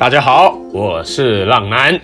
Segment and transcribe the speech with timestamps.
[0.00, 2.00] 大家好，我是浪男，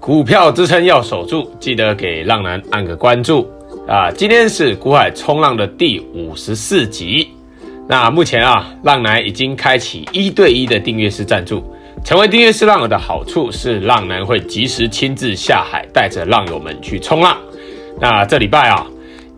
[0.00, 3.48] 股票支撑要守住，记得给浪男按个关注
[3.86, 4.10] 啊！
[4.10, 7.28] 今天是股海冲浪的第五十四集。
[7.86, 11.62] 那目前啊，浪男已经开启一对一的订阅式赞助。
[12.04, 17.38] 成为订阅式浪友的好处是，浪男会及时亲自下海，带着浪友们去冲浪。
[18.00, 18.84] 那这礼拜啊，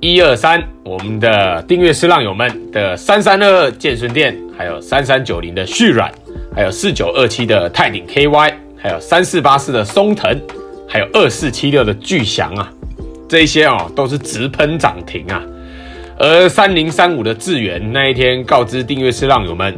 [0.01, 6.11] 一二三，我们的订阅式浪友们的三三二二建舜电，还有三三九零的续软。
[6.55, 10.39] 还有四九二七的泰鼎 KY，还有三四八四的松腾，
[10.89, 12.71] 还有二四七六的巨祥啊，
[13.29, 15.43] 这些哦都是直喷涨停啊。
[16.19, 19.75] 而三零三五的智原那一天告知订阅式浪友们，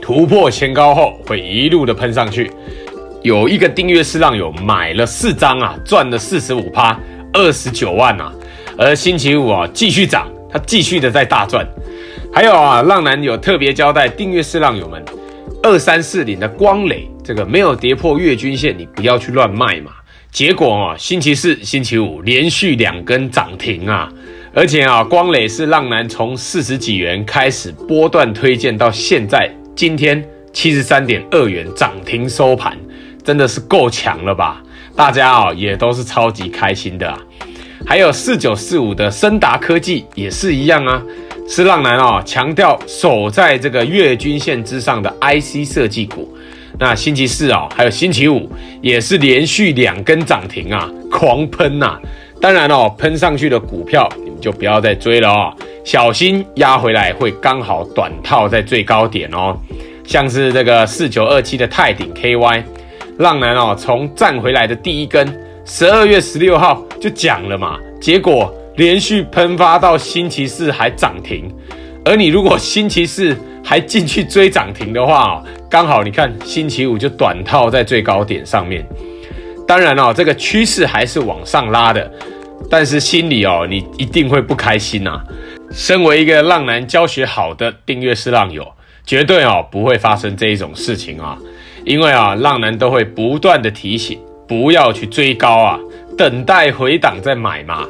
[0.00, 2.50] 突破前高后会一路的喷上去。
[3.22, 6.98] 有一个订阅式浪友买了四张啊，赚了四十五趴，
[7.32, 8.32] 二十九万啊。
[8.78, 11.66] 而星期五啊继续涨，他继续的在大赚。
[12.32, 15.04] 还有啊，浪男有特别交代订阅式浪友们。
[15.62, 19.92] 二三四零的光磊，这个没有跌破月均线，你不要去乱卖嘛。
[20.30, 24.12] 结果啊，星期四、星期五连续两根涨停啊，
[24.52, 32.76] 而且啊，光磊是浪男从四十几元开始波段推荐到现在，今天七十三点二元涨停收盘，
[33.24, 34.62] 真的是够强了吧？
[34.94, 37.18] 大家啊也都是超级开心的啊。
[37.86, 41.02] 还有四九四五的升达科技也是一样啊。
[41.50, 46.28] 是浪男啊，强调守在这个月均线之上的 IC 设计股。
[46.78, 48.48] 那星期四啊，还有星期五
[48.82, 51.98] 也是连续两根涨停啊，狂喷呐！
[52.38, 55.52] 当然哦，喷上去的股票你们就不要再追了哦，
[55.84, 59.58] 小心压回来会刚好短套在最高点哦。
[60.04, 62.62] 像是这个四九二七的泰鼎 KY，
[63.18, 65.26] 浪男哦，从站回来的第一根，
[65.64, 68.54] 十二月十六号就讲了嘛，结果。
[68.78, 71.52] 连续喷发到星期四还涨停，
[72.04, 78.86] 而你如果星期四还进去追涨停的话，刚好你看星期五就短套在最高点上面。
[79.66, 82.08] 当然哦，这个趋势还是往上拉的，
[82.70, 85.20] 但是心里哦，你一定会不开心呐。
[85.72, 88.64] 身为一个浪男教学好的订阅式浪友，
[89.04, 91.36] 绝对哦不会发生这一种事情啊，
[91.84, 95.80] 因为啊，浪男都会不断的提醒，不要去追高啊，
[96.16, 97.84] 等待回档再买嘛。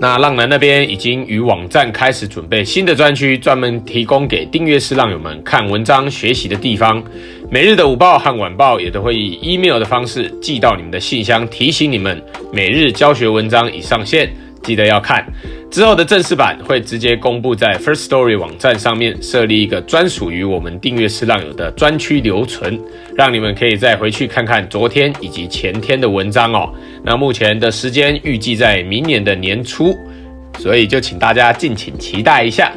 [0.00, 7.02] 那浪男那边已经与网站开始准备新的专区，专门提供给订阅式浪友们看文章学习的地方。
[7.50, 12.22] 每日的午报和晚报也都会以 email 的方式寄到你们的信箱，提醒你们
[12.52, 14.30] 每日教学文章已上线。
[14.62, 15.24] 记得要看，
[15.70, 22.80] 之后的正式版会直接公布在 First Story 网站上面，设立一个专属于我们订阅式浪友的专区留存，
[23.14, 26.72] 让你们可以再回去看看昨天以及前天的文章哦。
[27.04, 29.94] 那目前的时间预计在明年的年初，
[30.58, 32.72] 所以就请大家敬请期待一下。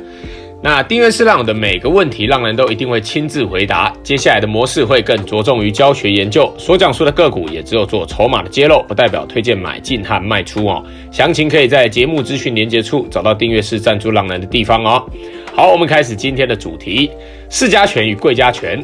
[0.63, 3.91] 那订阅式浪友的每个问题，浪人都一定会亲自回答。
[4.03, 10.83] 接下来的模式会更着重于教学研究，所讲述的个股也只有做筹码的揭露，不代表推荐买进和卖出哦。
[11.11, 15.03] 详情可以在节目资讯连接处找到订阅式赞助浪人的地方哦。
[15.51, 17.09] 好，我们开始今天的主题：
[17.49, 18.83] 市家权与贵家权。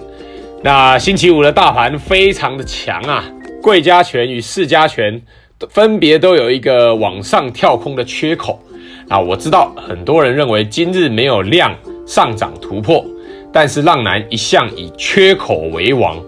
[0.64, 3.24] 那星期五的大盘非常的强啊，
[3.62, 5.22] 贵家权与市家权
[5.70, 8.60] 分别都有一个往上跳空的缺口。
[9.10, 11.74] 啊，我知道很多人认为今日没有量
[12.06, 13.06] 上涨突破，
[13.54, 16.22] 但是浪男一向以缺口为王，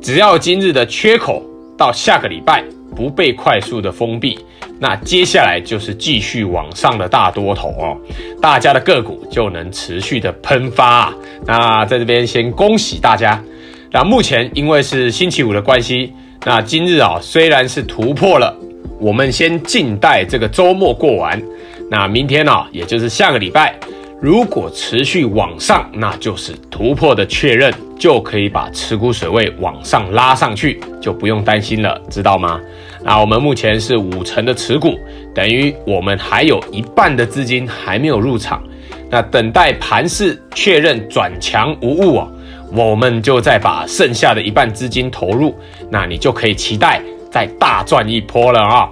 [0.00, 1.42] 只要今日的缺口
[1.76, 2.62] 到下个礼拜
[2.94, 4.38] 不被快速的封闭，
[4.78, 7.96] 那接下来就是继续往上的大多头哦，
[8.40, 11.14] 大家的个股就能持续的喷发啊。
[11.44, 13.42] 那在这边先恭喜大家。
[13.90, 16.12] 那目前因为是星期五的关系，
[16.46, 18.56] 那今日啊虽然是突破了，
[19.00, 21.42] 我们先静待这个周末过完。
[21.92, 23.78] 那明天呢、也就是下个礼拜，
[24.18, 32.58] 如果持续往上，那就是突破的确认，就可以把持股水位往上拉上去，就不用担心了，知道吗？
[33.04, 34.98] 那我们目前是五成的持股，
[35.34, 38.62] 等于我们还有一半的资金还没有入场，
[39.10, 42.26] 那等待盘势确认转强无误啊，
[42.72, 45.54] 我们就再把剩下的一半资金投入，
[45.90, 48.88] 那你就可以期待再大赚一波了啊！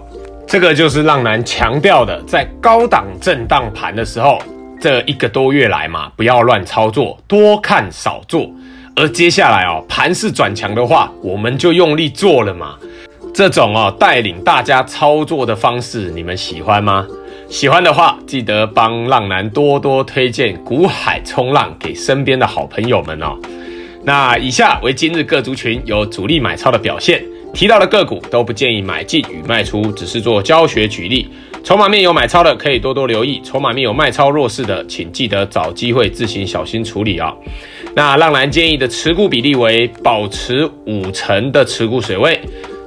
[0.50, 4.42] 这个就是浪男强调的，在高档震荡盘的时候，
[4.80, 8.50] 这一个多月来嘛，不要乱操作，多看少做。
[8.96, 12.74] 而接下来哦，盘势转强的话，我们就用力做了嘛。
[13.32, 17.06] 这种哦，带领大家操作的方式，你们喜欢吗？
[17.48, 23.38] 喜欢的话，记得帮浪男多多推荐股海冲浪给身边的好朋友们哦。
[24.02, 27.22] 那以下为今日各族群有主力买超的表现。
[27.52, 31.28] 提到的个股都不建议买进与卖出，只是做教学举例。
[31.62, 37.34] 筹码面有买超的可以多多留意，筹码面有卖超弱势的，请记得找机会自行小心处理啊。
[37.94, 42.40] 那浪男建议的持股比例为保持五成的持股水位，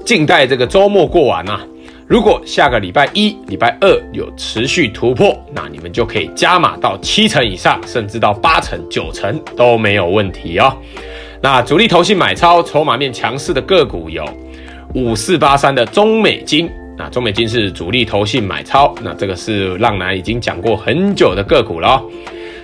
[0.04, 1.62] 静待这个周末过完啊。
[2.07, 10.75] 如果下个礼拜一、礼拜二有持续突破，那你们就可以加码到七成以上，甚至到八成、九成都没有问题哦。
[11.42, 14.25] 那主力投信买超、筹码面强势的个股有
[14.94, 22.01] 五四八三的中美金，那中美金是主力投信买超，那这个是浪男已经讲过很久的个股了。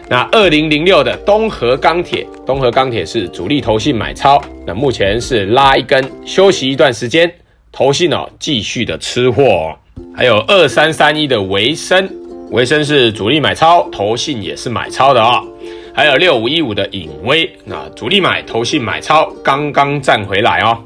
[0.09, 7.31] 那二零零六的东河钢铁，东河钢铁是主力投信买超，那目前是拉一根休息一段时间。
[7.71, 9.77] 投信哦，继续的吃货哦，
[10.15, 12.09] 还有二三三一的维生，
[12.49, 15.45] 维生是主力买超，投信也是买超的哦。
[15.93, 20.79] 还有六五一五的颖威，那主力买，投信买超，刚刚站回来哦。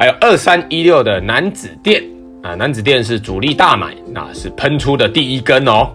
[0.00, 2.02] 还有二三一六的楠梓电
[2.42, 5.90] 啊，楠梓电是主力大买，那是喷出的第一根哦。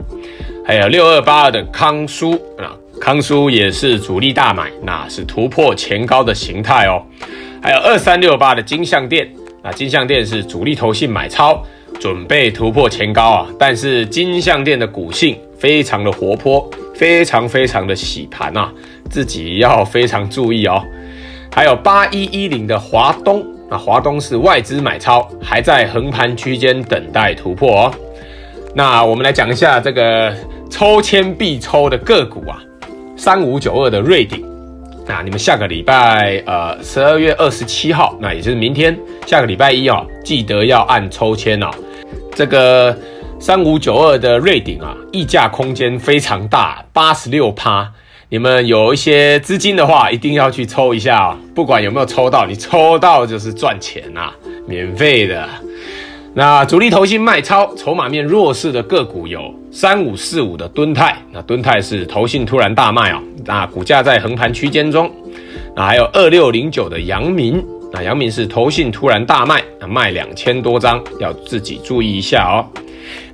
[0.64, 2.70] 还有六二八二的康舒啊，
[3.02, 7.02] 康舒也是主力大买，那是突破前高的形态哦。
[7.64, 9.28] 还有二三六八的金像电。
[9.64, 11.66] 那金像电是主力投信买超，
[12.00, 13.48] 准备突破前高啊！
[13.58, 18.72] 但是金像电的股性非常的活泼，非常非常的洗盘啊，
[19.10, 20.80] 自己要非常注意哦。
[21.52, 27.94] 还有八一一零的华东，那华东是外资买超，还在横盘区间等待突破哦。
[28.76, 30.36] 那我们来讲一下这个
[30.70, 32.62] 抽签必抽的个股啊，
[33.16, 34.46] 三五九二的瑞鼎。
[35.08, 41.70] 那你们下个礼拜，呃，十二月二十七号，那也就是明天，下个礼拜一哦，记得要按抽签哦。
[42.36, 42.96] 这个
[43.40, 47.92] 三五九二的瑞鼎啊，溢价空间非常大，八十六趴。
[48.28, 51.38] 你们有一些资金的话，一定要去抽一下哦。
[51.54, 54.32] 不管有没有抽到，你抽到就是赚钱呐，
[54.68, 55.48] 免费的。
[56.34, 65.10] 那主力投信卖超，筹码面弱势的个股有三五四五的敦泰，那敦泰是投信突然大卖哦，那股价在横盘区间中。
[65.76, 67.64] 那还有二六零九的阳明，
[67.94, 72.66] 那阳明是投信突然大卖，那卖两千多张，要自己注意一下哦。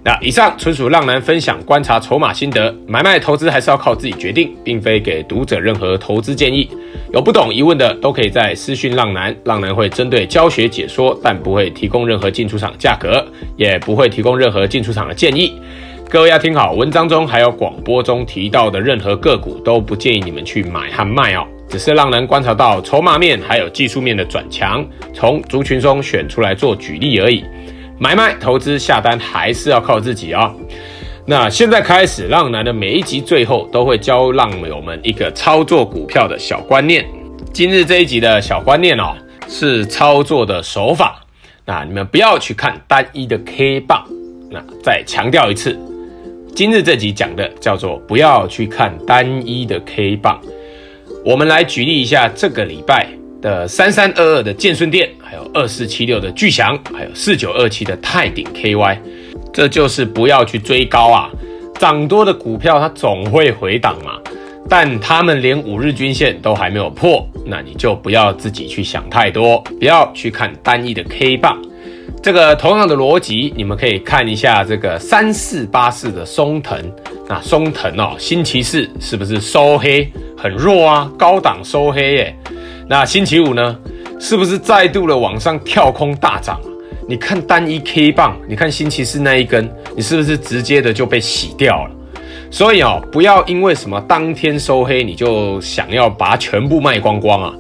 [0.04, 6.68] 那以上纯属浪男分享观察筹码心得，买卖投资还是要靠自己决定，并非给读者任何投资建议。
[7.14, 13.24] 有不懂疑问的都可以在私讯浪男，浪男会针对教学解说，但不会提供任何进出场价格，
[13.56, 15.54] 也不会提供任何进出场的建议。
[16.10, 24.84] 各位要听好，文章中还有广播中提到的任何个股都不建议你们去买和卖哦，只是浪男观察到筹码面还有技术面的转强，
[25.14, 27.46] 从族群中选出来做举例而已。
[28.02, 30.52] 买卖投资下单还是要靠自己哦。
[31.28, 37.06] 那现在开始，浪男的每一集最后都会教浪友们一个操作股票的小观念。
[37.54, 39.16] 今日这一集的小观念哦，
[39.48, 41.24] 是操作的手法。
[41.64, 44.04] 那你们不要去看单一的 K 棒。
[44.50, 45.80] 那再强调一次，
[46.56, 50.42] 今日这集讲的叫做不要去看单一的 K 棒。
[51.24, 53.01] 我们来举例一下这个礼拜
[53.42, 58.98] 的三三二二的建顺电，还有二四七六的巨祥，还有四九二七的泰鼎 KY，
[59.52, 61.30] 这就是不要去追高啊！
[61.80, 64.20] 涨多的股票它总会回档嘛，
[64.70, 71.60] 但他们连五日均线都还没有破，那你就不要自己去想太多，不要去看单一的 K 棒。
[72.22, 76.80] 这个同样的逻辑，你们可以看一下这个三四八四的松藤，
[77.28, 80.08] 那松藤哦，星期四是不是收黑
[80.38, 81.12] 很弱啊？
[81.18, 82.36] 高档收黑耶。
[82.92, 83.80] 那星期五呢，
[84.20, 86.60] 是不是再度的往上跳空大涨？
[87.08, 91.92] 你看单一 K 棒，你看星期四那一根，你是不是直接的就被洗掉了？
[92.52, 97.54] 所以哦，不要因为什么当天收黑，你就想要把它全部卖光光啊！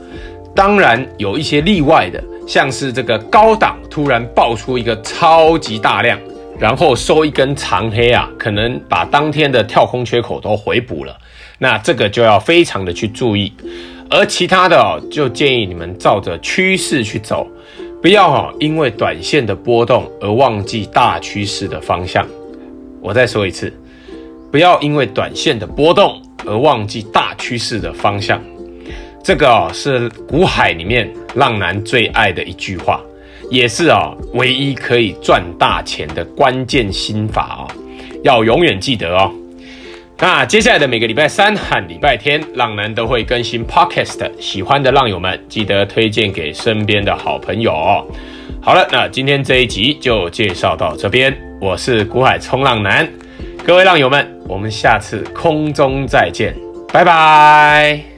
[0.53, 6.19] 当然有一些例外的，像是这个高档突然爆出一个超级大量，
[6.59, 11.17] 然后收一根长黑啊，可能把当天的跳空缺口都回补了，
[11.57, 13.53] 那这个就要非常的去注意。
[14.11, 17.47] 而其他的哦，就建议你们照着趋势去走，
[18.01, 22.27] 不要哈因为短线的波动而忘记大趋势的方向。
[23.01, 23.71] 我再说一次，
[24.51, 28.39] 不要因为短线的波动而忘记大趋势的方向。
[29.23, 32.99] 这个哦是股海里面浪男最爱的一句话，
[33.49, 37.71] 也是啊唯一可以赚大钱的关键心法哦，
[38.23, 39.31] 要永远记得哦。
[40.21, 47.73] 那接下来的每个礼拜三和礼拜天，浪男都会更新 Podcast，喜欢的浪友们记得推荐给身边的好朋友。
[48.61, 53.09] 好了，那今天这一集就介绍到这边，我是股海冲浪男，
[53.65, 56.55] 各位浪友们，我们下次空中再见，
[56.93, 58.10] 拜拜。